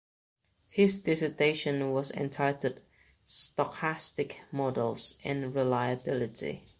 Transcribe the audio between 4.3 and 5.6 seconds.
Models in